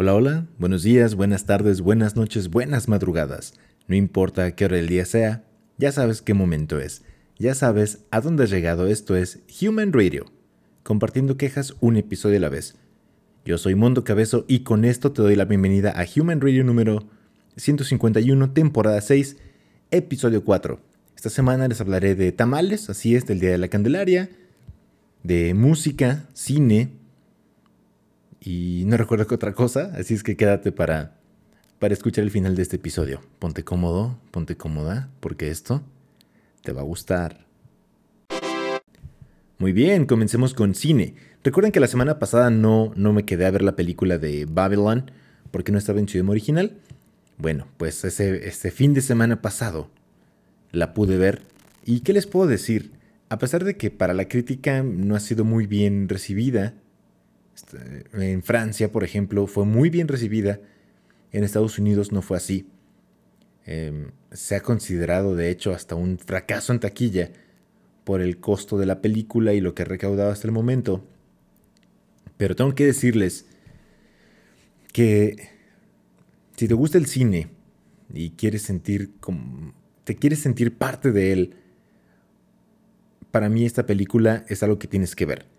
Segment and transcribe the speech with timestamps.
[0.00, 3.54] Hola, hola, buenos días, buenas tardes, buenas noches, buenas madrugadas.
[3.88, 5.42] No importa qué hora del día sea,
[5.76, 7.02] ya sabes qué momento es.
[7.36, 8.86] Ya sabes a dónde has llegado.
[8.86, 10.26] Esto es Human Radio,
[10.84, 12.76] compartiendo quejas un episodio a la vez.
[13.44, 17.02] Yo soy Mondo Cabezo y con esto te doy la bienvenida a Human Radio número
[17.56, 19.36] 151, temporada 6,
[19.90, 20.78] episodio 4.
[21.16, 24.30] Esta semana les hablaré de tamales, así es, del Día de la Candelaria,
[25.24, 26.92] de música, cine,
[28.40, 31.16] y no recuerdo qué otra cosa, así es que quédate para,
[31.78, 33.20] para escuchar el final de este episodio.
[33.38, 35.82] Ponte cómodo, ponte cómoda, porque esto
[36.62, 37.46] te va a gustar.
[39.58, 41.14] Muy bien, comencemos con cine.
[41.42, 45.10] Recuerden que la semana pasada no, no me quedé a ver la película de Babylon
[45.50, 46.78] porque no estaba en su idioma original.
[47.38, 49.90] Bueno, pues ese, este fin de semana pasado
[50.70, 51.42] la pude ver.
[51.84, 52.92] ¿Y qué les puedo decir?
[53.30, 56.74] A pesar de que para la crítica no ha sido muy bien recibida,
[58.12, 60.60] en Francia, por ejemplo, fue muy bien recibida.
[61.32, 62.66] En Estados Unidos no fue así.
[63.66, 67.32] Em, se ha considerado, de hecho, hasta un fracaso en taquilla
[68.04, 71.04] por el costo de la película y lo que ha recaudado hasta el momento.
[72.36, 73.46] Pero tengo que decirles
[74.92, 75.50] que
[76.56, 77.50] si te gusta el cine
[78.14, 79.74] y quieres sentir como
[80.04, 81.56] te quieres sentir parte de él,
[83.30, 85.57] para mí esta película es algo que tienes que ver.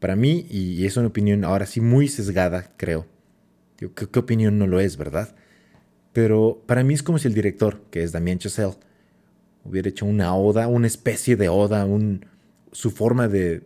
[0.00, 3.06] Para mí, y es una opinión ahora sí muy sesgada, creo.
[3.76, 5.34] ¿qué, ¿Qué opinión no lo es, verdad?
[6.12, 8.76] Pero para mí es como si el director, que es Damien Chazelle,
[9.64, 12.26] hubiera hecho una oda, una especie de oda, un,
[12.72, 13.62] su forma de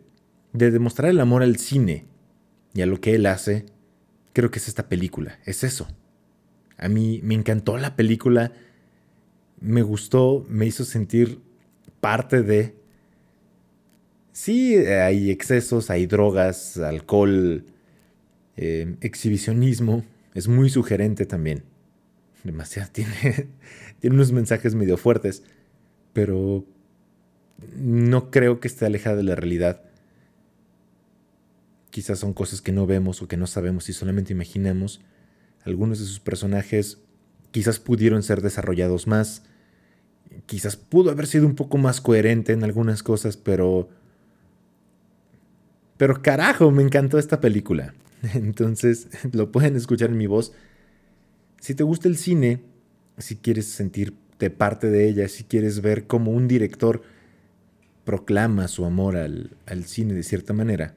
[0.52, 2.06] demostrar el amor al cine
[2.74, 3.66] y a lo que él hace.
[4.32, 5.88] Creo que es esta película, es eso.
[6.78, 8.52] A mí me encantó la película,
[9.60, 11.40] me gustó, me hizo sentir
[12.00, 12.74] parte de
[14.32, 17.66] Sí, hay excesos, hay drogas, alcohol,
[18.56, 20.04] eh, exhibicionismo.
[20.34, 21.64] Es muy sugerente también.
[22.42, 22.90] Demasiado.
[22.92, 23.48] Tiene,
[24.00, 25.44] tiene unos mensajes medio fuertes,
[26.12, 26.64] pero
[27.76, 29.82] no creo que esté alejada de la realidad.
[31.90, 35.02] Quizás son cosas que no vemos o que no sabemos y solamente imaginamos.
[35.64, 36.98] Algunos de sus personajes
[37.50, 39.44] quizás pudieron ser desarrollados más.
[40.46, 43.90] Quizás pudo haber sido un poco más coherente en algunas cosas, pero
[46.02, 47.94] pero carajo, me encantó esta película.
[48.34, 50.52] Entonces, lo pueden escuchar en mi voz.
[51.60, 52.60] Si te gusta el cine,
[53.18, 57.02] si quieres sentirte parte de ella, si quieres ver cómo un director
[58.02, 60.96] proclama su amor al, cine de cierta manera,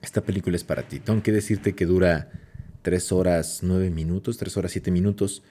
[0.00, 1.00] esta película es para ti.
[1.00, 2.30] Tengo que decirte que dura
[2.82, 5.42] 3 horas 9 minutos, 3 horas 7 minutos,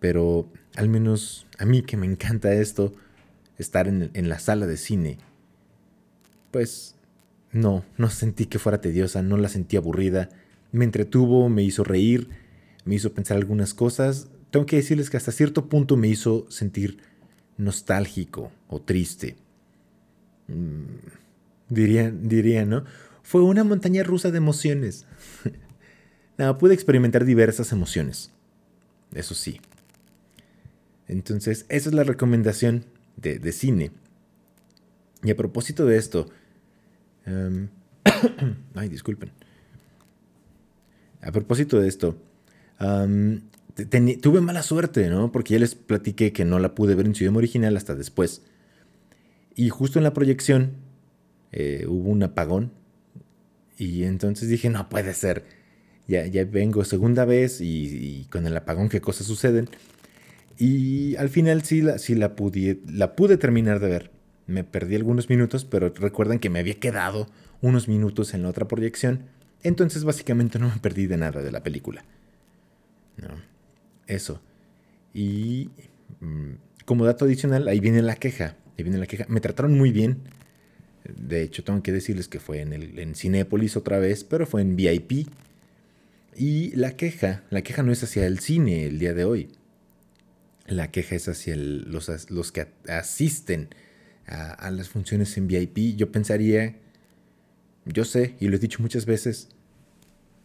[0.00, 2.94] pero al menos a mí que me encanta esto,
[3.58, 5.18] estar en, en la sala de cine,
[6.50, 6.94] pues
[7.52, 10.30] no, no sentí que fuera tediosa, no la sentí aburrida.
[10.72, 12.30] Me entretuvo, me hizo reír,
[12.84, 14.28] me hizo pensar algunas cosas.
[14.50, 16.98] Tengo que decirles que hasta cierto punto me hizo sentir
[17.58, 19.36] nostálgico o triste.
[20.48, 20.84] Mm,
[21.68, 22.84] diría, diría, ¿no?
[23.22, 25.06] Fue una montaña rusa de emociones.
[26.38, 28.30] no, pude experimentar diversas emociones.
[29.14, 29.60] Eso sí.
[31.06, 32.86] Entonces, esa es la recomendación
[33.16, 33.90] de, de cine.
[35.22, 36.30] Y a propósito de esto,
[37.26, 37.68] Em,
[38.74, 39.30] ay, disculpen.
[41.20, 42.16] A propósito de esto,
[44.20, 45.30] tuve mala suerte, ¿no?
[45.30, 48.42] Porque ya les platiqué que no la pude ver en su idioma original hasta después.
[49.54, 50.72] Y justo en la proyección
[51.52, 52.72] eh, hubo un apagón.
[53.78, 55.44] Y entonces dije, no puede ser.
[56.08, 59.68] Ya, ya vengo segunda vez y, con el apagón qué cosas suceden.
[60.58, 64.10] Y al final sí la, sí la, pude, la pude terminar de ver
[64.46, 67.28] me perdí algunos minutos, pero recuerden que me había quedado
[67.60, 69.22] unos minutos en la otra proyección,
[69.62, 72.04] entonces básicamente no me perdí de nada de la película.
[73.16, 73.28] No,
[74.06, 74.40] eso.
[75.14, 75.70] Y
[76.20, 76.52] mm,
[76.84, 78.56] como dato adicional, ahí viene la queja.
[78.76, 79.26] Ahí viene la queja.
[79.28, 80.18] Me trataron muy bien.
[81.04, 84.62] De hecho, tengo que decirles que fue en, el, en Cinépolis otra vez, pero fue
[84.62, 85.28] en VIP.
[86.36, 89.50] Y la queja, la queja no es hacia el cine el día de hoy.
[90.66, 93.68] La queja es hacia los, los que asisten
[94.32, 96.76] a, las funciones en VIP, yo pensaría,
[97.84, 99.48] yo sé, y lo he dicho muchas veces,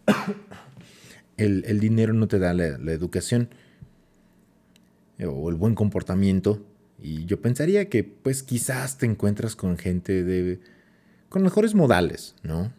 [1.38, 3.50] el, dinero no te da la, educación
[5.26, 6.66] o el buen comportamiento.
[7.00, 10.60] Y yo pensaría que pues quizás te encuentras con gente de...
[11.30, 12.74] con mejores modales, ¿no?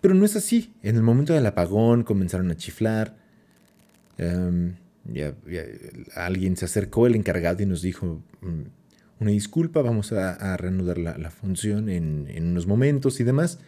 [0.00, 0.74] Pero no es así.
[0.82, 3.16] En el momento del apagón comenzaron a chiflar.
[4.18, 4.74] Em,
[6.14, 8.62] alguien se acercó, el encargado, y nos dijo, mm,
[9.20, 13.58] una disculpa, vamos a, reanudar la, función en, unos momentos y demás.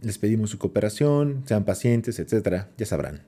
[0.00, 3.22] les pedimos su cooperación, sean pacientes, etcétera, ya sabrán.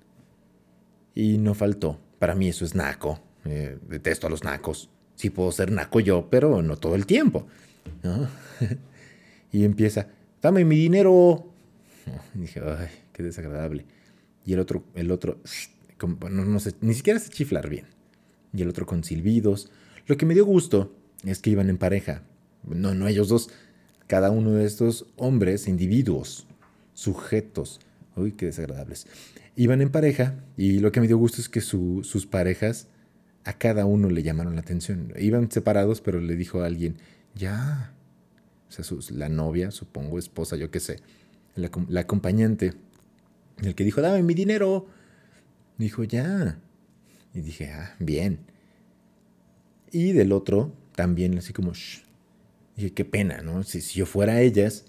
[1.15, 2.01] Y no faltó.
[2.19, 3.21] Para mí eso es naco.
[3.45, 4.91] Eh, detesto a los nacos.
[5.15, 7.47] Sí puedo ser naco yo, pero no todo el tiempo.
[9.53, 10.09] y empieza,
[10.43, 11.47] dame mi dinero.
[12.35, 13.87] dije, ay, qué desagradable.
[14.45, 15.41] Y el otro, el otro,
[16.31, 17.87] no, sé, ni siquiera sé chiflar bien.
[18.55, 19.71] Y el otro con silbidos.
[20.07, 22.23] Lo que me dio gusto es que iban en pareja.
[22.63, 23.51] No, no ellos dos.
[24.07, 26.47] Cada uno de estos hombres, individuos,
[26.93, 27.81] sujetos.
[28.17, 29.07] Uy, qué desagradables.
[29.57, 32.89] Iban en pareja y lo que me dio gusto es que sus parejas
[33.45, 35.13] a cada uno le llamaron la atención.
[35.19, 36.97] Iban separados, pero le dijo a alguien,
[37.35, 37.93] ya.
[38.69, 41.01] O sea, la novia, supongo, esposa, yo qué sé.
[41.55, 42.75] La, la acompañante.
[43.63, 44.87] El que dijo, dame mi dinero.
[45.79, 46.59] Dijo, ya.
[47.35, 48.39] Y dije, ah, bien.
[49.91, 52.03] Y del otro, también así como, shh.
[52.77, 53.63] Dije, qué pena, ¿no?
[53.63, 54.87] Si, si yo fuera ellas,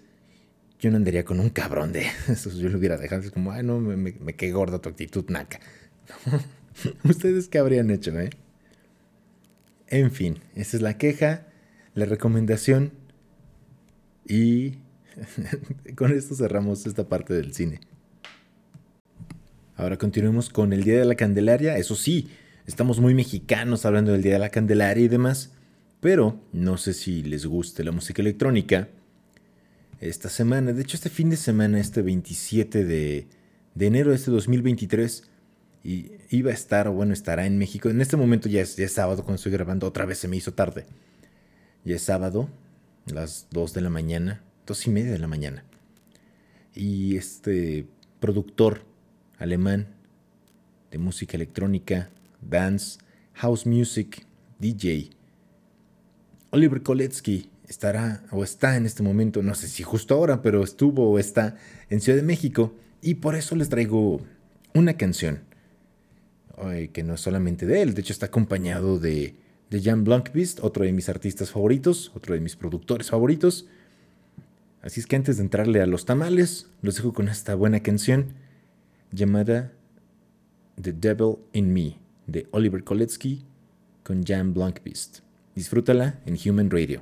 [0.80, 2.52] yo no andaría con un cabrón de eso.
[2.52, 3.22] Yo lo hubiera dejado.
[3.24, 5.60] Es como, ay, no, me, me, quedé gorda tu actitud, naca.
[7.04, 8.30] ¿Ustedes qué habrían hecho, eh?
[9.88, 11.48] En fin, esa es la queja,
[11.94, 12.92] la recomendación.
[14.28, 14.80] Y
[15.96, 17.80] con esto cerramos esta parte del cine.
[19.78, 21.78] Ahora continuemos con el Día de la Candelaria.
[21.78, 22.30] Eso sí,
[22.66, 25.52] estamos muy mexicanos hablando del Día de la Candelaria y demás.
[26.00, 28.88] Pero no sé si les guste la música electrónica
[30.00, 30.72] esta semana.
[30.72, 33.28] De hecho, este fin de semana, este 27 de,
[33.78, 35.30] enero de este 2023,
[35.84, 37.90] y iba a estar, bueno, estará en México.
[37.90, 40.86] En este momento ya es, sábado cuando estoy grabando, otra vez se me hizo tarde.
[41.84, 42.48] Ya es sábado,
[43.08, 45.66] las 2 de la mañana, 2 y media de la mañana.
[46.74, 47.88] Y este
[48.22, 48.95] productor
[49.38, 49.88] alemán
[50.92, 52.10] de música electrónica,
[52.42, 53.00] dance,
[53.34, 54.26] house music,
[54.60, 55.10] DJ,
[56.52, 61.10] Oliver Koletsky, estará o está en este momento, no sé si justo ahora, pero estuvo
[61.12, 61.58] o está
[61.90, 64.22] en Ciudad de México y por eso les traigo
[64.74, 65.42] una canción
[66.94, 69.36] que no es solamente de él, de hecho está acompañado de,
[69.70, 73.68] de Jan Blankvist, otro de mis artistas favoritos, otro de mis productores favoritos.
[74.82, 78.28] Así es que antes de entrarle a los tamales, los dejo con esta buena canción
[79.16, 79.72] llamada
[80.82, 81.98] The Devil in Me
[82.28, 83.46] de Oliver Koletsky
[84.04, 85.20] con Jan Blankvist.
[85.56, 87.02] Disfrútala en Human Radio.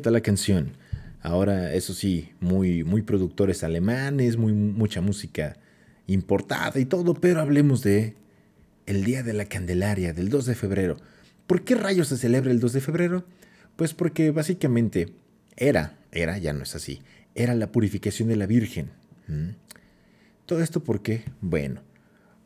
[0.00, 0.72] ¿Qué la canción?
[1.22, 5.56] Ahora, eso sí, muy, muy productores alemanes, muy, mucha música
[6.06, 8.14] importada y todo, pero hablemos de
[8.86, 10.96] el Día de la Candelaria, del 2 de febrero.
[11.46, 13.24] ¿Por qué rayos se celebra el 2 de febrero?
[13.76, 15.12] Pues porque básicamente
[15.56, 17.02] era, era, ya no es así,
[17.34, 18.90] era la purificación de la Virgen.
[20.46, 21.82] Todo esto porque, bueno,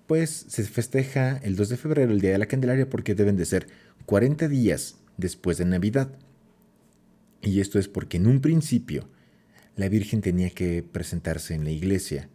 [0.07, 3.47] pues se festeja el 2 de febrero, el Día de la Candelaria, porque deben de
[3.47, 3.69] ser
[4.07, 6.11] 40 días después de Navidad.
[7.45, 9.09] Y esto es porque en un principio
[9.77, 12.29] la Virgen tenía que presentarse en la iglesia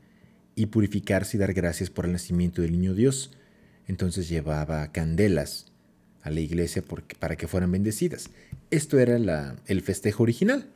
[0.55, 3.31] y purificarse y dar gracias por el nacimiento del niño Dios.
[3.87, 5.71] Entonces llevaba candelas
[6.21, 6.83] a la iglesia
[7.19, 8.29] para que fueran bendecidas.
[8.71, 10.69] Esto era el festejo original.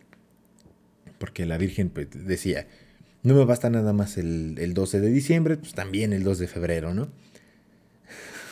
[1.20, 2.68] Porque la Virgen pues, decía,
[3.22, 6.48] no me basta nada más el, el 12 de diciembre, pues también el 2 de
[6.48, 7.10] febrero, ¿no?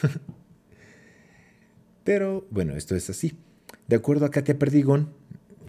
[2.03, 3.33] Pero bueno, esto es así.
[3.87, 5.13] De acuerdo a Katia Perdigón,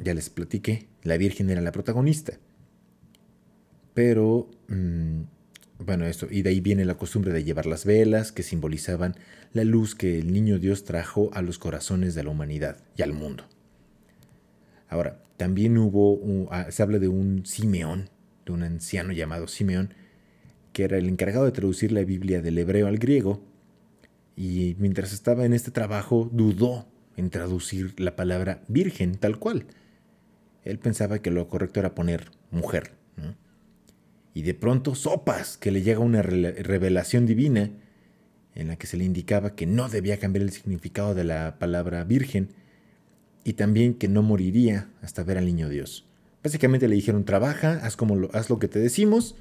[0.02, 2.38] ya les platiqué, la Virgen era la protagonista.
[3.94, 5.22] Pero, mm,
[5.78, 9.16] bueno, esto, y de ahí viene la costumbre de llevar las velas que simbolizaban
[9.52, 13.12] la luz que el niño Dios trajo a los corazones de la humanidad y al
[13.12, 13.44] mundo.
[14.88, 18.10] Ahora, también hubo, ah, se habla de un Simeón,
[18.46, 19.94] de un anciano llamado Simeón,
[20.72, 23.42] que era el encargado de traducir la Biblia del hebreo al griego,
[24.36, 29.66] y mientras estaba en este trabajo dudó en traducir la palabra virgen tal cual.
[30.64, 32.92] Él pensaba que lo correcto era poner mujer.
[34.34, 37.70] Y de pronto, sopas, que le llega una revelación divina
[38.54, 42.04] en la que se le indicaba que no debía cambiar el significado de la palabra
[42.04, 42.48] virgen
[43.44, 46.06] y también que no moriría hasta ver al niño Dios.
[46.42, 49.36] Básicamente le dijeron, trabaja, haz, como lo, haz lo que te decimos,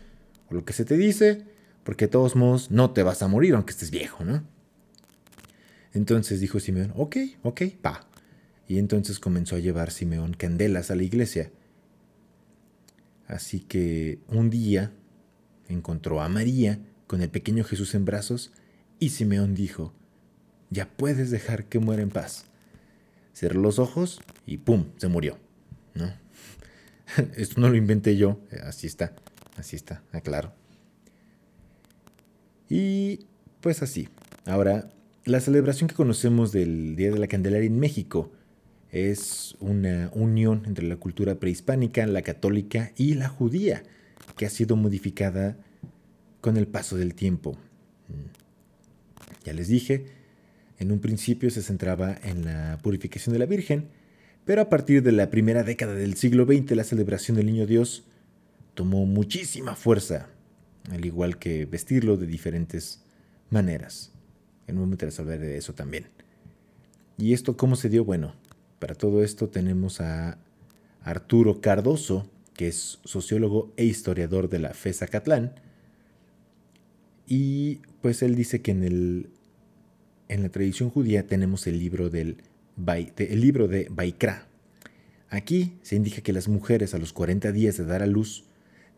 [0.50, 1.44] o lo que se te dice,
[1.84, 4.44] porque de todos modos no te vas a morir aunque estés viejo, ¿no?
[5.94, 8.08] Entonces dijo Simeón, ok, ok, pa.
[8.72, 11.52] Y entonces comenzó a llevar Simeón candelas a la iglesia.
[13.28, 14.94] Así que un día
[15.68, 18.54] encontró a María con el pequeño Jesús en brazos
[18.98, 19.92] y Simeón dijo,
[20.70, 22.46] ya puedes dejar que muera en paz.
[23.34, 24.86] Cerró los ojos y ¡pum!
[24.96, 25.38] se murió.
[25.94, 26.10] ¿no?
[27.36, 29.14] Esto no lo inventé yo, así está,
[29.58, 30.54] así está, aclaro.
[32.70, 33.26] Y
[33.60, 34.08] pues así.
[34.46, 34.88] Ahora,
[35.26, 38.32] la celebración que conocemos del Día de la Candelaria en México
[38.92, 43.84] es una unión entre la cultura prehispánica, la católica y la judía,
[44.38, 45.58] que ha sido modificada
[46.42, 47.54] con el paso del tiempo.
[48.10, 49.46] Mm.
[49.46, 50.06] Ya les dije,
[50.78, 53.90] en un principio se centraba en la purificación de la Virgen,
[54.46, 58.04] pero a partir de la primera década del siglo XX la celebración del Niño Dios
[58.74, 60.30] tomó muchísima fuerza,
[60.90, 63.04] al igual que vestirlo de diferentes
[63.50, 64.12] maneras.
[64.68, 66.08] En un momento les hablaré de eso también.
[67.18, 68.04] ¿Y esto cómo se dio?
[68.04, 68.34] Bueno,
[68.82, 70.40] para todo esto tenemos a
[71.04, 75.54] Arturo Cardoso, que es sociólogo e historiador de la FESA Catlán.
[77.28, 79.30] Y pues él dice que en, el,
[80.30, 82.38] en la tradición judía tenemos el libro, del,
[83.18, 84.48] el libro de Baikra.
[85.30, 88.46] Aquí se indica que las mujeres a los 40 días de dar a luz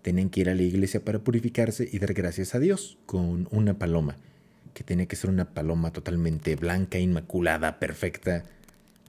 [0.01, 3.77] tenían que ir a la iglesia para purificarse y dar gracias a Dios con una
[3.77, 4.15] paloma,
[4.73, 8.45] que tenía que ser una paloma totalmente blanca, inmaculada, perfecta,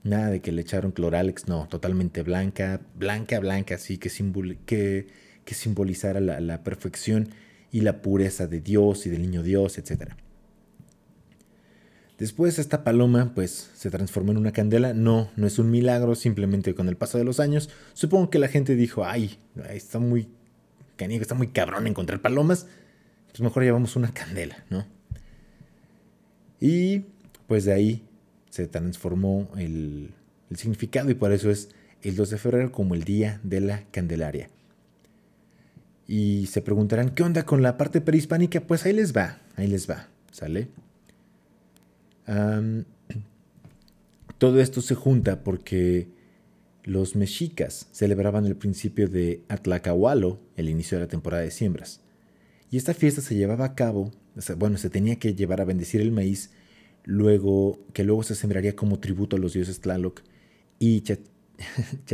[0.05, 6.39] Nada de que le echaron cloralex, no, totalmente blanca, blanca, blanca, así que, simbolizara la,
[6.39, 7.29] la, perfección
[7.71, 10.11] y la pureza de Dios y del niño Dios, etc.
[12.19, 16.75] Después esta paloma pues se transformó en una candela, no, no es un milagro, simplemente
[16.75, 19.39] con el paso de los años, supongo que la gente dijo, ay,
[19.71, 20.27] está muy
[20.97, 22.67] canigo, está muy cabrón encontrar palomas,
[23.31, 24.85] pues mejor llevamos una candela, ¿no?
[26.61, 27.05] Y
[27.47, 28.03] pues de ahí
[28.55, 30.11] se transformó el,
[30.55, 31.67] significado y por eso es
[32.03, 34.49] el 2 de febrero como el Día de la Candelaria.
[36.07, 38.61] Y se preguntarán, ¿qué onda con la parte prehispánica?
[38.61, 40.69] Pues ahí les va, ahí les va, ¿sale?
[44.37, 46.07] todo esto se junta porque
[46.85, 51.99] los mexicas celebraban el principio de Atlacahualo, el inicio de la temporada de siembras.
[52.71, 54.11] Y esta fiesta se llevaba a cabo,
[54.57, 56.51] bueno, se tenía que llevar a bendecir el maíz
[57.05, 60.21] luego, que luego se sembraría como tributo a los dioses Tlaloc
[60.79, 61.01] y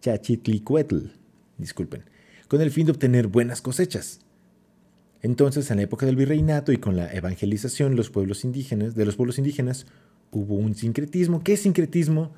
[0.00, 0.98] Chachitlicuetl,
[1.56, 2.04] disculpen,
[2.48, 4.20] con el fin de obtener buenas cosechas.
[5.22, 9.16] Entonces, en la época del virreinato y con la evangelización los pueblos indígenas, de los
[9.16, 9.86] pueblos indígenas,
[10.30, 11.42] hubo un sincretismo.
[11.42, 12.32] ¿Qué es sincretismo?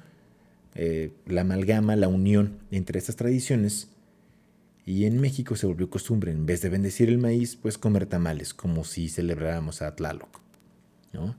[0.77, 3.89] Eh, la amalgama, la unión entre estas tradiciones.
[4.87, 8.55] Y en México se volvió costumbre, en vez de bendecir el maíz, pues comer tamales,
[8.55, 10.41] como si celebráramos a Tlaloc,
[11.13, 11.37] ¿no?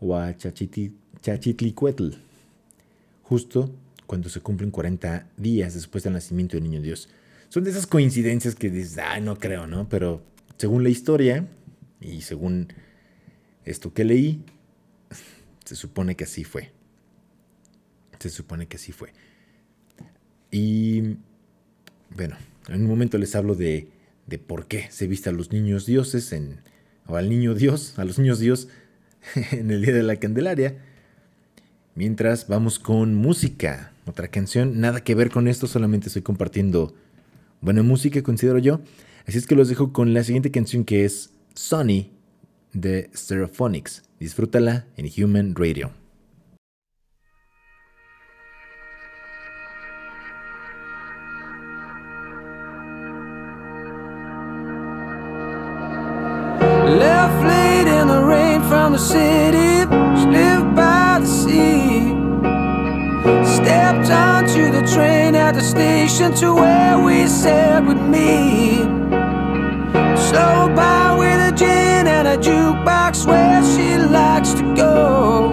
[0.00, 2.10] O a Chachitlicuetl.
[3.22, 3.72] justo
[4.06, 7.08] cuando se cumplen 40 días después del nacimiento del niño Dios.
[7.48, 9.88] Son de esas coincidencias que dices, ah, no creo, ¿no?
[9.88, 10.22] Pero
[10.58, 11.46] según la historia
[12.00, 12.72] y según
[13.64, 14.44] esto que leí,
[15.64, 16.72] se supone que así fue.
[18.18, 19.12] Se supone que así fue.
[20.50, 21.16] Y
[22.10, 22.36] bueno,
[22.68, 23.88] en un momento les hablo de,
[24.26, 26.60] de por qué se viste a los niños dioses en,
[27.06, 28.68] o al niño Dios, a los niños Dios
[29.52, 30.76] en el Día de la Candelaria.
[31.94, 36.94] Mientras vamos con música, otra canción, nada que ver con esto, solamente estoy compartiendo
[37.60, 38.80] buena música, considero yo.
[39.26, 42.10] Así es que los dejo con la siguiente canción que es Sunny
[42.72, 44.02] de Stereophonics.
[44.18, 46.01] Disfrútala en Human Radio.
[65.52, 68.84] At the station to where we said we'd meet.
[70.28, 75.50] Slow by with a gin and a jukebox where she likes to go.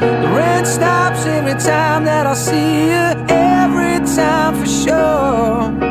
[0.00, 5.81] The rain stops every time that I see her, every time for sure.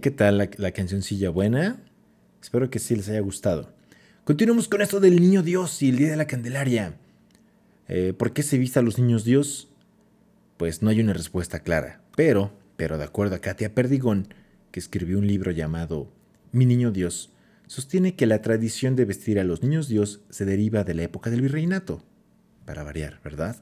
[0.00, 1.82] ¿Qué tal la, la cancioncilla buena?
[2.40, 3.72] Espero que sí les haya gustado.
[4.24, 6.94] Continuamos con esto del niño Dios y el día de la Candelaria.
[7.88, 9.68] Eh, ¿Por qué se vista a los niños Dios?
[10.56, 12.00] Pues no hay una respuesta clara.
[12.14, 14.28] Pero, pero de acuerdo a Katia Perdigón,
[14.70, 16.12] que escribió un libro llamado
[16.52, 17.32] Mi niño Dios,
[17.66, 21.30] sostiene que la tradición de vestir a los niños Dios se deriva de la época
[21.30, 22.04] del virreinato.
[22.66, 23.56] Para variar, ¿verdad?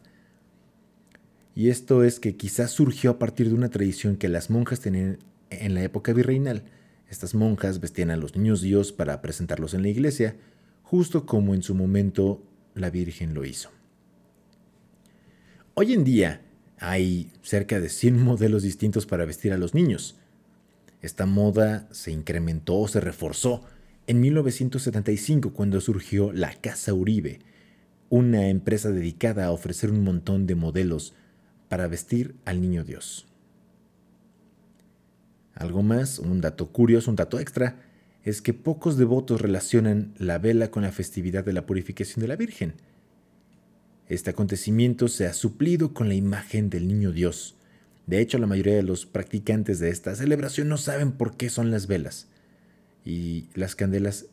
[1.55, 5.19] Y esto es que quizás surgió a partir de una tradición que las monjas tenían
[5.51, 6.65] en la época virreinal.
[7.09, 10.37] Estas monjas vestían a los niños Dios para presentarlos en la iglesia,
[10.83, 12.43] justo como en su momento
[12.75, 13.71] la Virgen lo hizo.
[15.75, 16.43] Hoy en día
[16.79, 20.17] hay cerca de 100 modelos distintos para vestir a los niños.
[21.03, 23.63] Esta moda se incrementó se reforzó
[24.07, 27.41] en 1975 cuando surgió la Casa Uribe,
[28.09, 31.15] una empresa dedicada a ofrecer un montón de modelos
[31.69, 33.27] para vestir al niño Dios.
[35.57, 37.81] Algo más, un dato curioso, un dato extra,
[38.23, 42.37] es que pocos devotos relacionan la vela con la festividad de la purificación de la
[42.37, 42.75] Virgen.
[44.09, 47.57] Este acontecimiento se ha suplido con la imagen del niño Dios.
[48.07, 51.71] De hecho, la mayoría de los practicantes de esta celebración no saben por qué son
[51.71, 52.29] las velas.
[53.05, 54.27] Y las candelas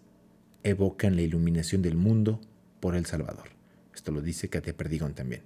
[0.64, 2.42] evocan la iluminación del mundo
[2.82, 3.50] por el Salvador.
[3.96, 5.42] Esto lo dice Katia Perdigón también.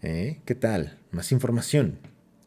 [0.00, 0.40] ¿Eh?
[0.46, 0.98] ¿Qué tal?
[1.10, 1.98] Más información.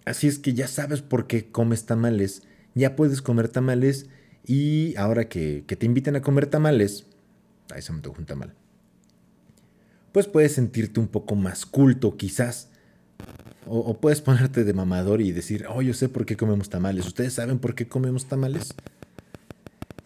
[0.06, 2.44] Así es que ya sabes por qué comes tamales,
[2.76, 4.08] ya puedes comer tamales
[4.46, 7.06] y ahora que, te inviten a comer tamales,
[7.74, 8.54] ahí se me tocó un tamal,
[10.12, 12.70] pues puedes sentirte un poco más culto quizás.
[13.66, 17.08] O, puedes ponerte de mamador y decir, oh, yo sé por qué comemos tamales.
[17.08, 18.74] ¿Ustedes saben por qué comemos tamales?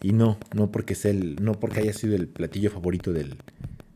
[0.00, 3.36] Y no, no porque, sea el, no porque haya sido el platillo favorito del,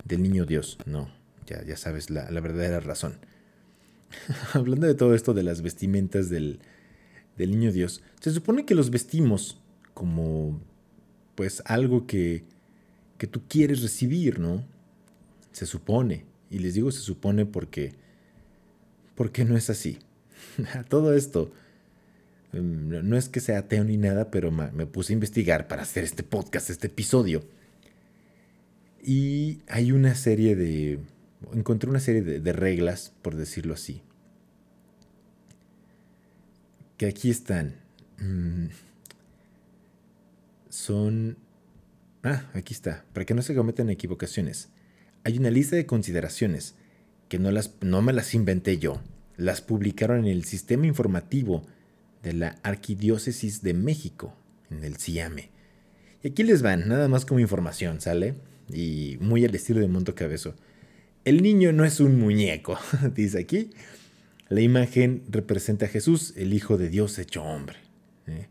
[0.09, 0.79] niño Dios.
[0.85, 1.09] No,
[1.47, 3.21] ya, ya sabes la verdadera razón.
[4.53, 6.61] hablando de todo esto de las vestimentas del,
[7.37, 9.61] niño Dios, se supone que los vestimos
[9.95, 10.61] como
[11.35, 12.45] pues algo que,
[13.19, 14.65] que tú quieres recibir, ¿no?
[15.51, 16.25] Se supone.
[16.51, 17.93] Y les digo se supone porque,
[19.15, 19.99] porque no es así.
[20.89, 21.53] todo esto
[22.53, 26.05] em, no es que sea ateo ni nada, pero me puse a investigar para hacer
[26.05, 27.43] este podcast, este episodio.
[29.05, 31.01] Y hay una serie de
[31.55, 34.03] encontré una serie de, reglas, por decirlo así,
[36.97, 37.77] que aquí están.
[38.19, 38.67] Mm,
[40.69, 41.37] son...
[42.23, 44.69] Ah, aquí está, para que no se cometen equivocaciones.
[45.25, 46.75] Hay una lista de consideraciones
[47.29, 49.01] que no, las, no me las inventé yo,
[49.37, 51.67] las publicaron en el sistema informativo
[52.23, 54.37] de la Arquidiócesis de México,
[54.71, 55.51] en el CIAME.
[56.23, 58.35] Y aquí les van, nada más como información, ¿sale?
[58.73, 60.55] Y muy al estilo de Monto Cabezo.
[61.25, 62.79] El niño no es un muñeco,
[63.15, 63.71] dice aquí.
[64.49, 67.77] La imagen representa a Jesús, el Hijo de Dios hecho hombre.
[68.27, 68.49] ¿eh?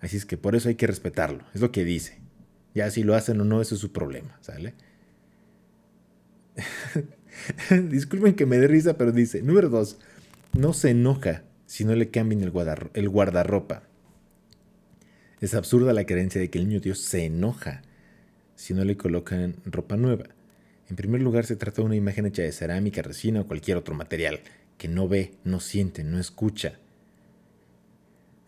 [0.00, 2.20] Así es que por eso hay que respetarlo, es lo que dice.
[2.74, 4.74] Ya si lo hacen o no, eso es su problema, ¿sale?
[7.88, 9.98] Disculpen que me dé risa, pero dice, número dos,
[10.52, 12.52] no se enoja si no le cambian el,
[12.94, 13.82] el guardarropa.
[15.40, 17.82] Es absurda la creencia de que el niño Dios se enoja
[18.54, 20.26] si no le colocan ropa nueva.
[20.90, 23.94] En primer lugar, se trata de una imagen hecha de cerámica, resina o cualquier otro
[23.94, 24.40] material,
[24.76, 26.80] que no ve, no siente, no escucha.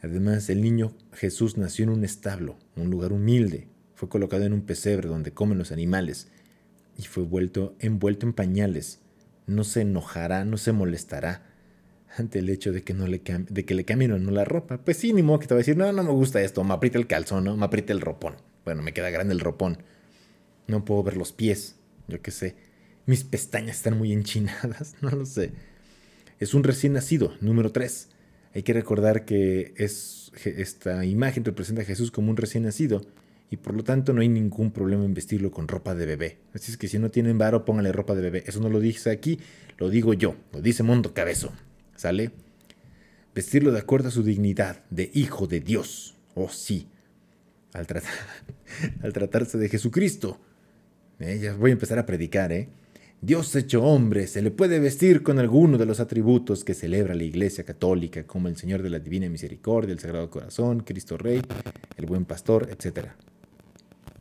[0.03, 4.63] Además, el niño Jesús nació en un establo, un lugar humilde, fue colocado en un
[4.63, 6.27] pesebre donde comen los animales
[6.99, 8.99] y fue vuelto, envuelto en pañales.
[9.47, 11.47] No se enojará, no se molestará
[12.17, 14.79] ante el hecho de que, no le, de que le cambien o no la ropa.
[14.79, 16.75] Pues sí, ni modo que te va a decir, no, no me gusta esto, me
[16.75, 17.57] aprieta el calzón, ¿no?
[17.57, 18.35] me aprieta el ropón.
[18.65, 19.79] Bueno, me queda grande el ropón.
[20.67, 21.77] No puedo ver los pies
[22.09, 22.57] yo qué sé.
[23.07, 25.53] Mis pestañas están muy enchinadas, no lo sé.
[26.39, 28.09] Es un recién nacido, número 3.
[28.55, 33.03] Hay que recordar que es, esta imagen representa a Jesús como un recién nacido
[33.53, 36.39] y por lo tanto no hay ningún problema en vestirlo con ropa de bebé.
[36.55, 38.45] Así es que si no tienen varo, pónganle ropa de bebé.
[38.47, 39.41] Eso no lo dice aquí,
[39.79, 41.53] lo digo yo, lo dice Mundo Cabezo.
[41.95, 42.33] ¿Sale?
[43.35, 46.17] Vestirlo de acuerdo a su dignidad de hijo de Dios.
[46.35, 46.89] Oh sí.
[47.75, 47.87] Al,
[49.03, 50.41] al tratarse de Jesucristo,
[51.59, 52.69] voy a empezar a predicar, ¿eh?
[53.25, 57.23] Dios hecho hombre se le puede vestir con alguno de los atributos que celebra la
[57.23, 61.41] Iglesia Católica, como el Señor de la Divina Misericordia, el Sagrado Corazón, Cristo Rey,
[61.97, 63.11] el Buen Pastor, etc.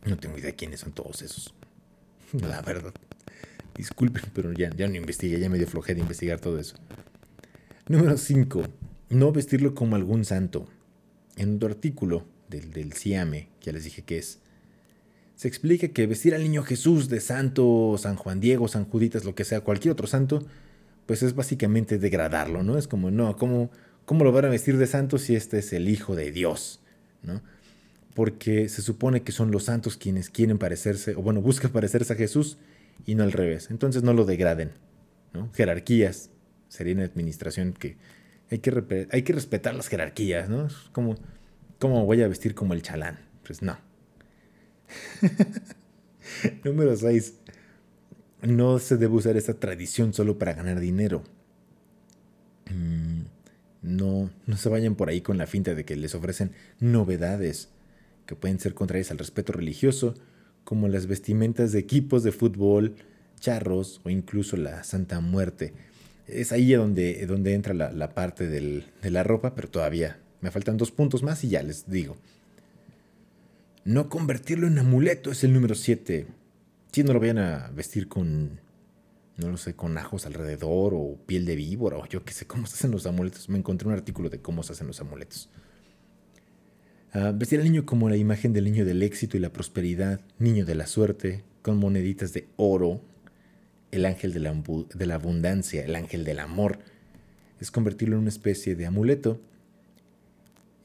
[0.05, 1.51] No tengo idea quiénes son todos esos.
[2.33, 2.93] La verdad.
[3.75, 6.75] Disculpen, pero ya, ya no investigué, ya me dio flojera de investigar todo eso.
[7.87, 8.63] Número 5.
[9.09, 10.67] No vestirlo como algún santo.
[11.37, 14.40] En otro artículo del, del CIAME, que ya les dije que es,
[15.41, 19.33] se explica que vestir al niño Jesús de santo, San Juan Diego, San Juditas, lo
[19.33, 20.45] que sea, cualquier otro santo,
[21.07, 22.77] pues es básicamente degradarlo, ¿no?
[22.77, 23.71] Es como, no, ¿cómo,
[24.05, 26.79] ¿cómo lo van a vestir de santo si este es el Hijo de Dios?
[27.23, 27.41] ¿no?
[28.13, 32.17] Porque se supone que son los santos quienes quieren parecerse, o bueno, buscan parecerse a
[32.17, 32.59] Jesús
[33.07, 33.71] y no al revés.
[33.71, 34.69] Entonces no lo degraden.
[35.33, 35.51] ¿no?
[35.53, 36.29] Jerarquías,
[36.67, 37.97] sería una administración que
[38.51, 40.67] hay que, hay que respetar las jerarquías, ¿no?
[40.91, 41.15] como,
[41.79, 43.17] ¿cómo voy a vestir como el chalán?
[43.43, 43.89] Pues no.
[46.63, 47.33] Número 6.
[48.43, 51.23] No se debe usar esta tradición solo para ganar dinero.
[52.69, 53.21] Mm,
[53.81, 57.69] no, no se vayan por ahí con la finta de que les ofrecen novedades
[58.25, 60.15] que pueden ser contrarias al respeto religioso,
[60.63, 62.95] como las vestimentas de equipos de fútbol,
[63.39, 65.73] charros o incluso la Santa Muerte.
[66.27, 70.91] Es ahí donde, donde entra la, parte de la ropa, pero todavía me faltan dos
[70.91, 72.15] puntos más y ya les digo.
[73.83, 76.27] No convertirlo en amuleto es el número 7.
[76.91, 78.59] Si no lo vayan a vestir con,
[79.37, 82.67] no lo sé, con ajos alrededor o piel de víbora o yo qué sé cómo
[82.67, 83.49] se hacen los amuletos.
[83.49, 85.49] Me encontré un artículo de cómo se hacen los amuletos.
[87.11, 90.63] Ah, vestir al niño como la imagen del niño del éxito y la prosperidad, niño
[90.63, 93.01] de la suerte, con moneditas de oro,
[93.89, 94.53] el ángel de la,
[94.93, 96.77] de la abundancia, el ángel del amor,
[97.59, 99.41] es convertirlo en una especie de amuleto.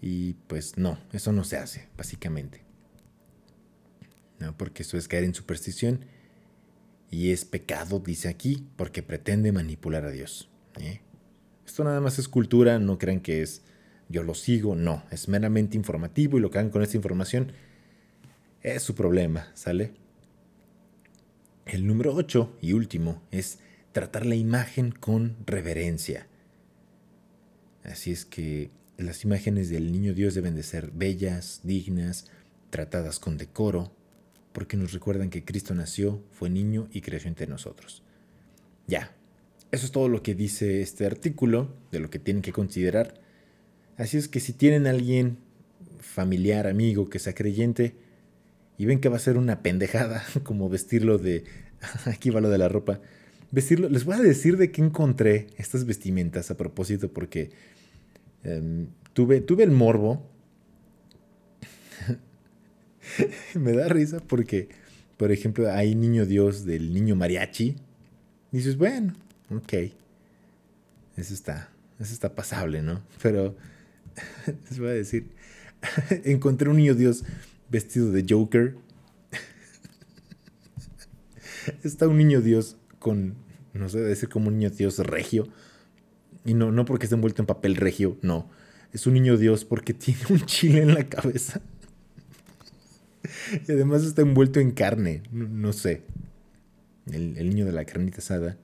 [0.01, 2.66] Y pues no, eso no se hace, básicamente.
[4.39, 4.57] ¿No?
[4.57, 6.05] porque eso es caer en superstición
[7.11, 10.49] y es pecado, dice aquí, porque pretende manipular a Dios.
[10.81, 11.01] ¿eh?
[11.65, 13.63] Esto nada más es cultura, no crean que es
[14.09, 17.53] yo lo sigo, no, es meramente informativo y lo que hagan con esta información
[18.63, 19.95] es su problema, ¿sale?
[21.65, 23.59] El número 8 y último es
[23.93, 26.29] tratar la imagen con reverencia.
[27.83, 32.27] Así es que las imágenes del niño Dios deben de ser bellas, dignas,
[32.71, 33.93] tratadas con decoro,
[34.57, 38.03] porque nos recuerdan que Cristo nació, fue niño y creció entre nosotros.
[38.87, 39.15] Ya,
[39.71, 43.21] eso es todo lo que dice este artículo, de lo que tienen que considerar.
[43.99, 45.37] Así es que si tienen alguien
[46.01, 47.97] familiar, amigo, que sea creyente,
[48.79, 51.45] y ven que va a ser una pendejada, como vestirlo de...
[52.07, 53.03] Aquí va lo de la ropa.
[53.51, 57.51] Vestirlo, les voy a decir de qué encontré estas vestimentas a propósito, porque
[58.43, 60.31] em, tuve, tuve el morbo
[63.55, 64.69] me da risa porque,
[65.17, 67.77] por ejemplo, hay niño Dios del niño mariachi.
[68.53, 69.15] dices, bueno,
[69.51, 69.73] ok.
[71.17, 73.03] Eso está, eso está pasable, ¿no?
[73.23, 73.57] Pero
[74.69, 75.31] les voy a decir,
[76.25, 77.25] encontré un niño Dios
[77.71, 78.77] vestido de Joker.
[81.83, 83.35] Está un niño Dios con,
[83.73, 85.49] no sé, decir como un niño Dios regio.
[86.45, 88.49] Y no, no porque esté envuelto en papel regio, no.
[88.93, 91.61] Es un niño Dios porque tiene un chile en la cabeza.
[93.67, 96.03] Y además está envuelto en carne, no, sé.
[97.11, 98.59] El, niño de la carnita asada.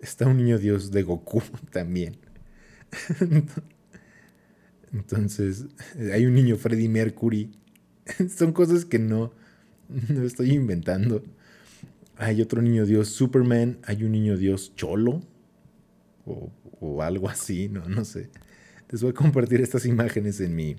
[0.00, 1.42] Está un niño dios de Goku
[1.72, 2.16] también.
[4.92, 5.66] Entonces,
[6.12, 7.50] hay un niño Freddy Mercury.
[8.36, 9.32] Son cosas que no,
[10.08, 11.22] no estoy inventando.
[12.16, 13.78] Hay otro niño dios Superman.
[13.84, 15.22] Hay un niño dios Cholo.
[16.26, 18.30] O, o algo así, no, no sé.
[18.90, 20.76] Les voy a compartir estas imágenes en mi,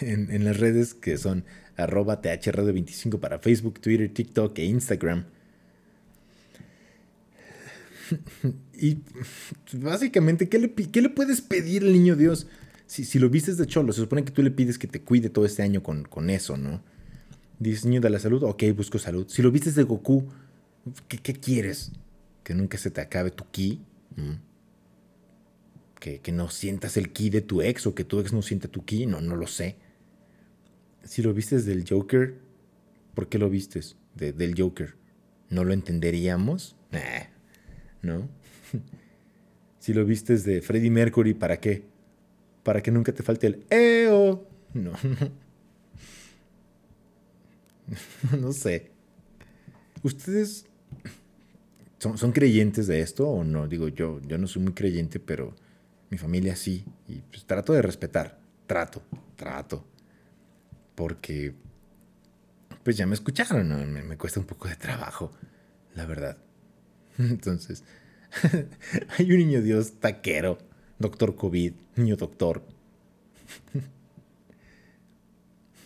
[0.00, 1.44] en, las redes que son
[1.76, 5.24] arroba thradio25 para Facebook, Twitter, TikTok e Instagram.
[8.74, 8.98] Y
[9.74, 12.46] básicamente, ¿qué le, ¿qué le, puedes pedir al niño Dios?
[12.86, 15.28] Si, si, lo vistes de cholo, se supone que tú le pides que te cuide
[15.28, 16.82] todo este año con, con eso, ¿no?
[17.58, 19.26] Dices, niño de la salud, ok, busco salud.
[19.28, 20.26] Si lo vistes de Goku,
[21.08, 21.92] ¿qué, qué quieres?
[22.42, 23.80] ¿Que nunca se te acabe tu ki?
[24.16, 24.49] ¿Mm?
[26.00, 28.84] Que, no sientas el ki de tu ex o que tu ex no sienta tu
[28.84, 29.76] ki, no, no lo sé.
[31.04, 32.34] Si lo vistes del Joker,
[33.14, 34.94] ¿por qué lo vistes del Joker?
[35.50, 36.74] ¿No lo entenderíamos?
[38.02, 38.28] ¿No?
[39.78, 41.84] si lo vistes de Freddie Mercury, ¿para qué?
[42.62, 44.46] Para que nunca te falte el EO.
[44.72, 45.30] No, no.
[48.40, 48.90] no sé.
[50.02, 50.66] ¿Ustedes
[51.98, 53.68] son, son, creyentes de esto o no?
[53.68, 55.54] Digo, yo, yo no soy muy creyente, pero
[56.10, 56.84] mi familia sí.
[57.08, 58.38] Y pues trato de respetar.
[58.66, 59.02] Trato,
[59.36, 59.86] trato.
[60.94, 61.54] Porque,
[62.82, 65.32] pues ya me escucharon, me, cuesta un poco de trabajo,
[65.94, 66.36] la verdad.
[67.18, 67.84] Entonces,
[69.18, 70.58] hay un niño Dios taquero,
[70.98, 72.62] doctor COVID, niño doctor.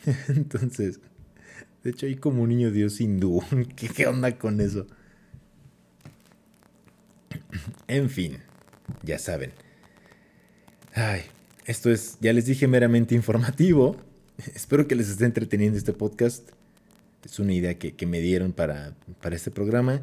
[0.28, 1.00] Entonces,
[1.84, 3.42] de hecho hay como un niño Dios hindú.
[3.76, 4.86] ¿Qué, ¿Qué onda con eso?
[7.86, 8.38] En fin,
[9.02, 9.52] ya saben.
[10.94, 11.22] Ay,
[11.66, 13.96] esto es, ya les dije, meramente informativo.
[14.54, 16.48] Espero que les esté entreteniendo este podcast.
[17.24, 20.00] Es una idea que, me dieron para, para este programa.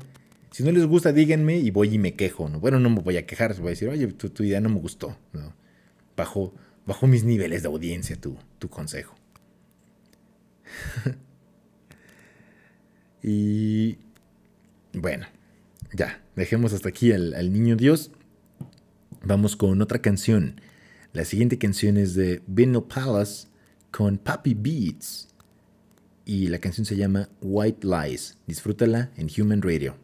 [0.51, 2.49] Si no les gusta, díganme y voy y me quejo.
[2.49, 2.59] ¿no?
[2.59, 4.79] Bueno, no me voy a quejar, voy a decir, oye, tu, tu idea no me
[4.79, 5.15] gustó.
[5.31, 5.53] ¿no?
[6.17, 6.53] Bajo,
[6.85, 9.15] bajo mis niveles de audiencia tu, tu consejo.
[13.23, 13.97] y
[14.91, 15.25] bueno,
[15.93, 18.11] ya, dejemos hasta aquí al, al, niño Dios.
[19.23, 20.59] Vamos con otra canción.
[21.13, 23.49] La siguiente canción es de Vinyl Palace
[23.91, 25.27] con Puppy Beats.
[26.23, 28.37] Y la canción se llama White Lies.
[28.47, 29.97] Disfrútala en Human Radio.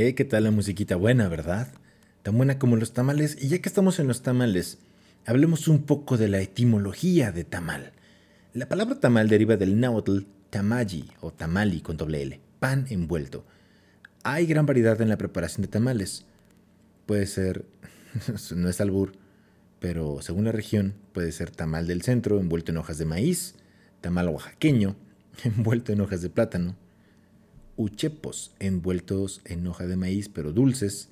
[0.00, 1.74] Eh, ¿qué tal la musiquita buena, verdad?
[2.22, 3.36] Tan buena como los tamales.
[3.40, 4.78] Y ya que estamos en los tamales,
[5.26, 7.90] hablemos un poco de la etimología de tamal.
[8.52, 10.20] La palabra tamal deriva del náhuatl
[10.50, 13.44] tamaji o tamali con doble L, pan envuelto.
[14.22, 16.26] Hay gran variedad en la preparación de tamales.
[17.04, 17.64] Puede ser,
[18.54, 19.14] no es albur,
[19.80, 23.56] pero según la región, puede ser tamal del centro envuelto en hojas de maíz,
[24.00, 24.94] tamal oaxaqueño
[25.42, 26.76] envuelto en hojas de plátano,
[27.78, 31.08] uchepos envueltos en hoja de maíz pero dulces,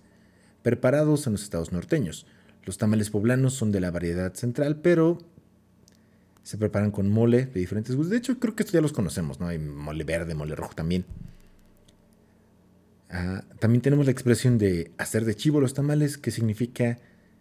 [0.63, 2.27] preparados en los estados norteños.
[2.65, 5.19] Los tamales poblanos son de la variedad central, pero
[6.43, 8.11] se preparan con mole de diferentes gustos.
[8.11, 9.47] De hecho, creo que estos ya los conocemos, ¿no?
[9.47, 11.05] Hay mole verde, mole rojo también.
[13.09, 16.99] Ah, también tenemos la expresión de hacer de chivo los tamales, que significa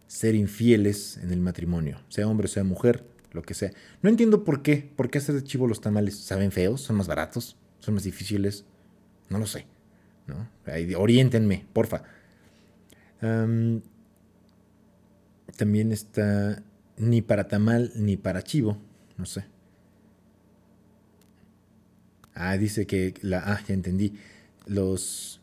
[0.08, 3.72] ser infieles en el matrimonio, sea hombre, sea mujer, lo que sea.
[4.04, 6.16] No entiendo por qué, por qué hacer de chivo los tamales.
[6.18, 6.82] ¿Saben feos?
[6.82, 7.58] ¿Son más baratos?
[7.80, 8.66] ¿Son más difíciles?
[9.30, 9.68] No lo sé.
[10.28, 10.50] ¿no?
[10.98, 12.04] oriéntenme, porfa.
[15.56, 16.64] también está
[16.98, 18.78] ni para tamal ni para chivo,
[19.18, 19.46] no sé.
[22.34, 24.20] Ah, dice que la ah, ya entendí.
[24.66, 25.42] Los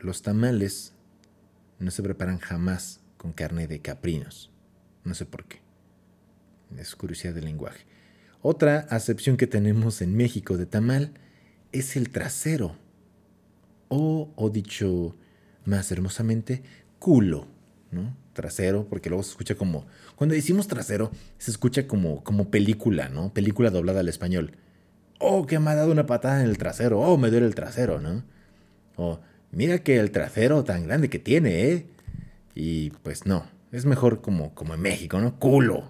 [0.00, 0.92] los tamales
[1.78, 4.50] no se preparan jamás con carne de caprinos.
[5.04, 5.60] No sé por qué.
[6.76, 7.86] Es curiosidad del lenguaje.
[8.42, 11.14] Otra acepción que tenemos en México de tamal
[11.72, 12.76] es el trasero.
[13.88, 15.16] O, o dicho
[15.64, 16.62] más hermosamente,
[16.98, 17.46] culo.
[17.90, 18.16] ¿no?
[18.32, 19.86] Trasero, porque luego se escucha como.
[20.16, 23.32] Cuando decimos trasero, se escucha como, como película, ¿no?
[23.32, 24.52] Película doblada al español.
[25.18, 27.00] Oh, que me ha dado una patada en el trasero.
[27.00, 28.24] Oh, me duele el trasero, ¿no?
[28.96, 29.20] O
[29.50, 31.86] mira que el trasero tan grande que tiene, ¿eh?
[32.54, 35.38] Y pues no, es mejor como, como en México, ¿no?
[35.38, 35.88] Culo,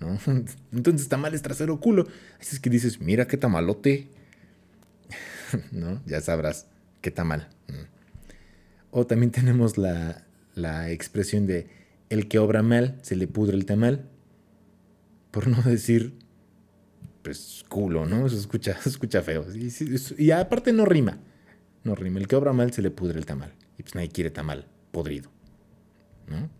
[0.00, 0.18] ¿no?
[0.72, 2.06] Entonces tamal es trasero culo.
[2.40, 4.08] Así es que dices, mira qué tamalote,
[5.72, 6.00] ¿no?
[6.06, 6.66] Ya sabrás
[7.00, 7.48] qué tamal.
[7.68, 7.86] Mm.
[8.90, 10.24] O también tenemos la,
[10.54, 11.68] la expresión de
[12.08, 14.08] el que obra mal se le pudre el tamal.
[15.30, 16.14] Por no decir,
[17.22, 18.28] pues culo, ¿no?
[18.28, 19.44] Se escucha, se escucha feo.
[19.54, 19.72] Y,
[20.16, 21.18] y aparte no rima.
[21.84, 22.18] No rima.
[22.18, 23.54] El que obra mal se le pudre el tamal.
[23.76, 25.30] Y pues nadie quiere tamal podrido.
[26.26, 26.50] ¿No?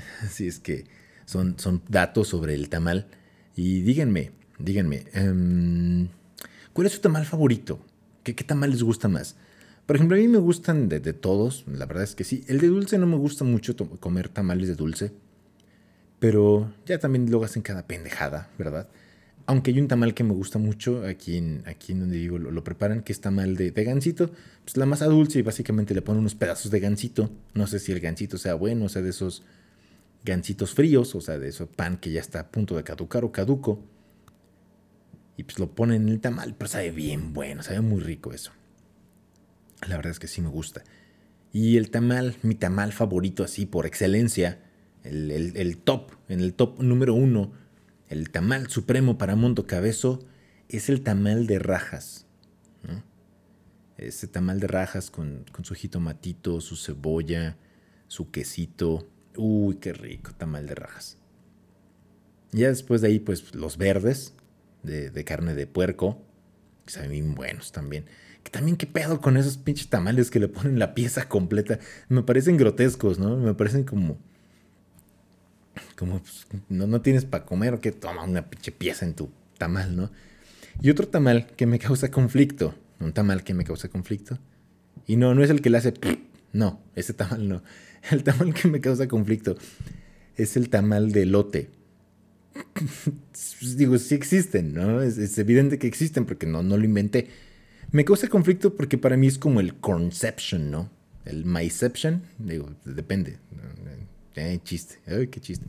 [0.22, 0.84] Así es que
[1.24, 3.08] son, son datos sobre el tamal.
[3.54, 6.08] Y díganme, díganme, em,
[6.76, 7.78] ¿cuál es su tamal favorito?
[8.22, 9.34] ¿Qué, ¿Qué, tamal les gusta más?
[9.86, 12.44] Por ejemplo, a mí me gustan de, todos, la verdad es que sí.
[12.48, 15.10] El de dulce no me gusta mucho comer tamales de dulce,
[16.18, 18.90] pero ya también luego hacen cada pendejada, ¿verdad?
[19.46, 23.02] Aunque hay un tamal que me gusta mucho aquí en, aquí donde vivo, lo, preparan,
[23.02, 24.30] que es tamal de, de gansito.
[24.62, 27.30] Pues la masa dulce y básicamente le ponen unos pedazos de gansito.
[27.54, 29.44] No sé si el gansito sea bueno, o sea, de esos
[30.26, 33.32] gansitos fríos, o sea, de ese pan que ya está a punto de caducar o
[33.32, 33.80] caduco.
[35.36, 38.52] Y pues lo ponen en el tamal, pero sabe bien bueno, sabe muy rico eso.
[39.86, 40.82] La verdad es que sí me gusta.
[41.52, 44.62] Y el tamal, mi tamal favorito así por excelencia,
[45.04, 47.52] el, el top, en el top número uno
[48.08, 50.20] el tamal supremo para Mundo Cabezo
[50.68, 52.24] es el tamal de rajas.
[53.96, 57.56] Ese tamal de rajas con, su jitomatito, su cebolla,
[58.08, 59.08] su quesito.
[59.36, 61.18] Uy, qué rico, tamal de rajas.
[62.52, 64.34] Ya después de ahí, pues los verdes
[64.82, 66.22] de, carne de puerco,
[66.84, 68.06] que saben bien buenos también.
[68.42, 71.78] Que también qué pedo con esos pinches tamales que le ponen la pieza completa.
[72.08, 73.36] Me parecen grotescos, ¿no?
[73.36, 74.18] Me parecen como
[75.96, 79.96] como pues, no, no tienes para comer que toma una pinche pieza en tu tamal,
[79.96, 80.10] ¿no?
[80.80, 84.38] Y otro tamal que me causa conflicto, un tamal que me causa conflicto.
[85.06, 85.94] Y no, no es el que le hace,
[86.52, 87.62] no, ese tamal no.
[88.10, 89.56] El tamal que me causa conflicto
[90.36, 91.70] es el tamal de lote.
[93.76, 95.02] Digo, sí existen, ¿no?
[95.02, 97.28] Es, evidente que existen porque no, no lo inventé.
[97.92, 100.90] Me causa conflicto porque para mí es como el conception, ¿no?
[101.24, 103.38] El myception, digo, depende.
[104.36, 104.98] Eh, chiste.
[105.06, 105.66] Ay, qué chiste.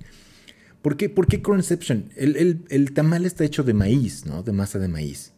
[0.81, 2.09] ¿Por qué, ¿Por qué Conception?
[2.15, 4.43] El, tamal está hecho de maíz, ¿no?
[4.43, 5.33] De masa de maíz.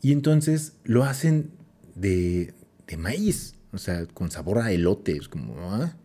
[0.00, 1.50] Y entonces lo hacen
[1.94, 2.54] de,
[2.86, 5.16] de maíz, o sea, con sabor a elote.
[5.16, 5.96] Es como, ¿ah?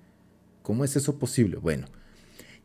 [0.61, 1.57] ¿cómo es eso posible?
[1.57, 1.87] Bueno,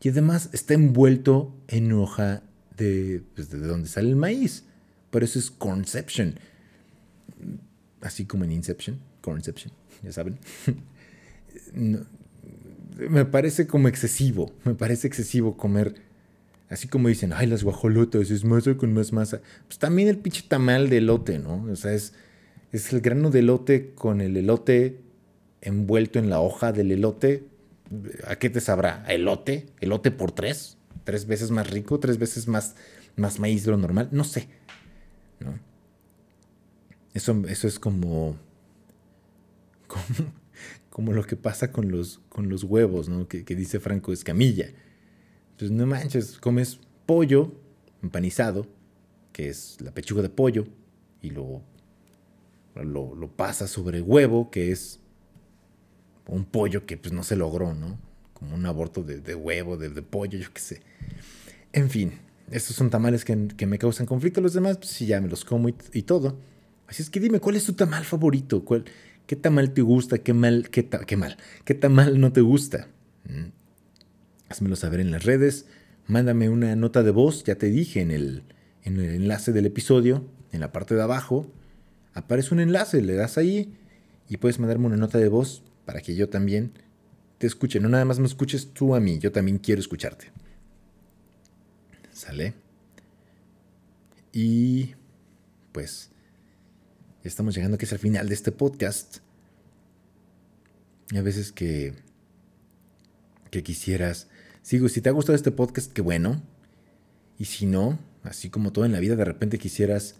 [0.01, 2.43] y además está envuelto en hoja
[2.77, 4.63] de, pues, de donde sale el maíz.
[5.11, 6.35] Por eso es Conception.
[8.01, 9.71] Así como en Inception, Conception,
[10.01, 10.39] ya saben.
[13.09, 15.95] me parece como excesivo, me parece excesivo comer,
[16.69, 19.41] así como dicen, ay, las guajolotas, es masa con más masa.
[19.67, 21.63] Pues también el pinche tamal de elote, ¿no?
[21.71, 22.13] O sea, es,
[22.71, 24.97] es el grano de elote con el elote
[25.61, 27.43] envuelto en la hoja del elote.
[28.25, 29.03] ¿A qué te sabrá?
[29.05, 29.67] ¿A elote?
[29.79, 30.77] ¿Elote por tres?
[31.03, 31.99] ¿Tres veces más rico?
[31.99, 32.75] ¿Tres veces más,
[33.15, 34.09] más maíz de lo normal?
[34.11, 34.49] No sé.
[35.39, 35.59] ¿no?
[37.13, 38.37] Eso, eso es como,
[39.87, 40.41] como
[40.91, 43.27] como lo que pasa con los, con los huevos, ¿no?
[43.27, 44.69] Que, dice Franco Escamilla.
[45.51, 47.53] Entonces, no manches, comes pollo
[48.03, 48.67] empanizado,
[49.31, 50.67] que es la pechuga de pollo,
[51.21, 51.63] y lo,
[52.75, 54.99] lo, lo sobre huevo, que es
[56.31, 57.99] un pollo que pues no se logró, ¿no?
[58.33, 60.81] Como un aborto de, huevo, de, pollo, yo qué sé.
[61.73, 62.13] En fin,
[62.49, 64.41] estos son tamales que, me causan conflicto.
[64.41, 66.39] Los demás, pues sí, ya me los como y, y, todo.
[66.87, 68.63] Así es que dime, ¿cuál es tu tamal favorito?
[68.63, 68.85] ¿Cuál,
[69.27, 70.19] ¿Qué tamal te gusta?
[70.19, 71.37] ¿Qué mal, qué, qué mal?
[71.65, 72.87] ¿Qué tamal no te gusta?
[73.25, 73.51] Mm.
[74.49, 75.65] Házmelo saber en las redes.
[76.07, 77.43] Mándame una nota de voz.
[77.43, 78.43] Ya te dije en el,
[78.83, 81.51] en el enlace del episodio, en la parte de abajo,
[82.13, 83.01] aparece un enlace.
[83.01, 83.73] Le das ahí
[84.29, 86.71] y puedes mandarme una nota de voz para que yo también
[87.37, 87.81] te escuche.
[87.81, 90.31] No nada más me escuches tú a mí, yo también quiero escucharte.
[92.13, 92.53] ¿Sale?
[94.31, 94.95] Y
[95.73, 96.11] pues
[97.25, 99.17] estamos llegando que es al final de este podcast.
[101.13, 101.93] A veces que
[103.49, 104.29] que quisieras.
[104.61, 106.41] Sigo, si te ha gustado este podcast, qué bueno.
[107.37, 110.15] Y si no, así como todo en la vida, de repente quisieras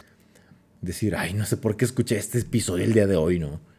[0.82, 3.71] decir, ay, no sé por qué escuché este episodio el día de hoy, ¿no?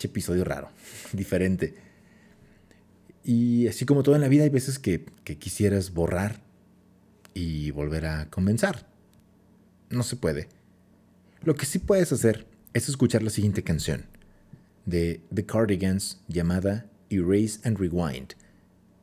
[0.00, 0.68] Episodio raro,
[1.12, 1.74] diferente.
[3.24, 6.40] Y así como todo en la vida, hay veces que, que quisieras borrar
[7.34, 8.86] y volver a comenzar.
[9.90, 10.48] No se puede.
[11.42, 14.06] Lo que sí puedes hacer es escuchar la siguiente canción
[14.86, 18.34] de The Cardigans llamada Erase and Rewind,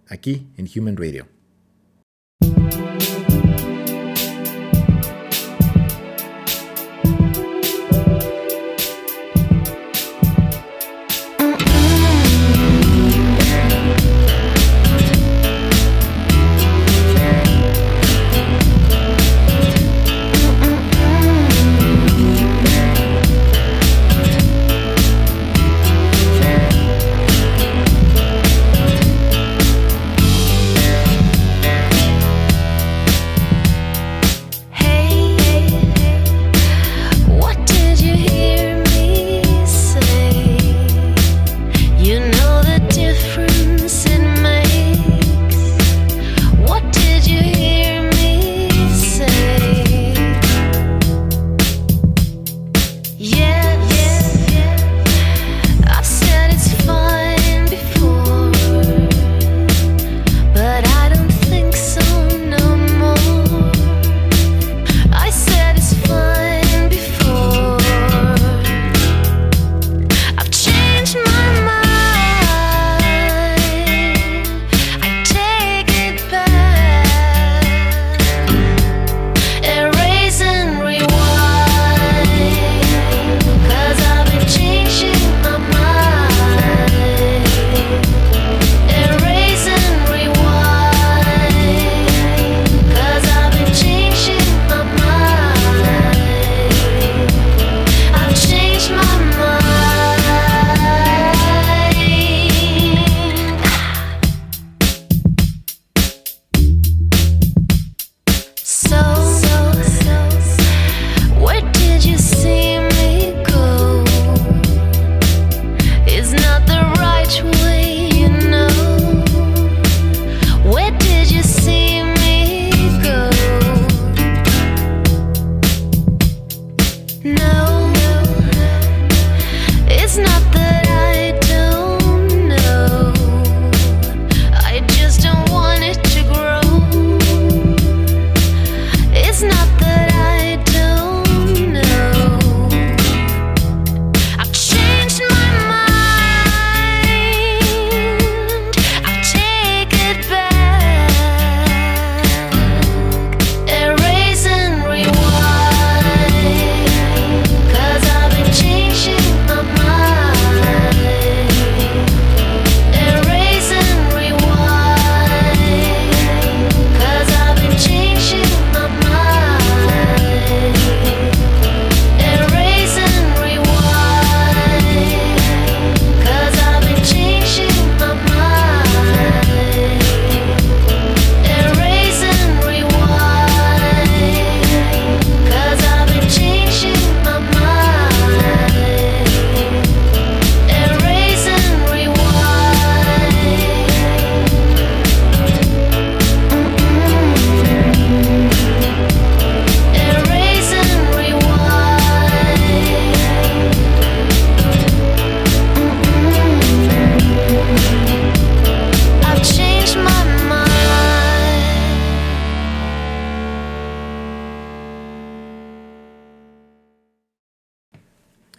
[0.10, 1.28] aquí en Human Radio.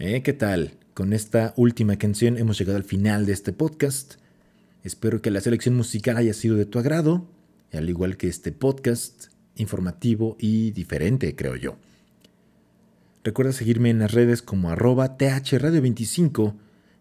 [0.06, 0.78] ¿Qué tal?
[0.94, 4.14] Con esta última canción hemos llegado al final de este podcast.
[4.84, 7.28] Espero que la selección musical haya sido de tu agrado,
[7.72, 11.76] al igual que este podcast, informativo y diferente, creo yo.
[13.24, 16.54] Recuerda seguirme en las redes como arroba thradio25,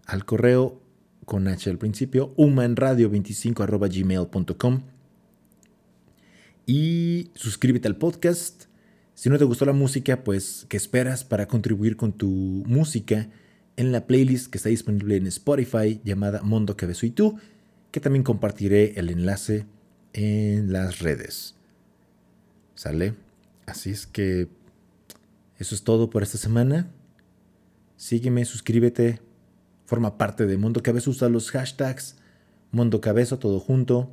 [0.07, 0.81] al correo
[1.25, 4.81] con H al principio, humanradio25 gmail.com.
[6.65, 8.65] Y suscríbete al podcast.
[9.15, 12.27] Si no te gustó la música, pues, ¿qué esperas para contribuir con tu
[12.67, 13.29] música
[13.77, 17.37] en la playlist que está disponible en Spotify llamada Mundo Cabezo y tú?
[17.91, 19.65] Que también compartiré el enlace
[20.11, 21.55] en las redes.
[22.75, 23.15] ¿Sale?
[23.65, 24.49] Así es que
[25.59, 26.91] eso es todo por esta semana.
[27.95, 29.21] Sígueme, suscríbete,
[29.85, 32.17] forma parte de Mundo Cabezo, usa los hashtags
[32.71, 34.11] Mundo Cabezo, todo junto,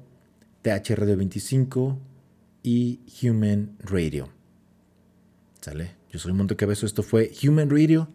[0.62, 1.98] THRadio25
[2.62, 4.28] y Human Radio.
[5.62, 5.92] ¿Sale?
[6.10, 8.08] Yo soy Mundo Cabezo, esto fue Human Radio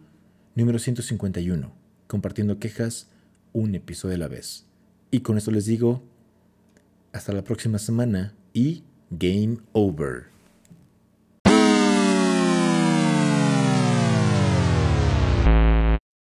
[0.54, 1.72] número 151,
[2.06, 3.08] compartiendo quejas
[3.54, 4.66] un episodio a la vez.
[5.10, 6.02] Y con esto les digo,
[7.10, 10.26] hasta la próxima semana y game over.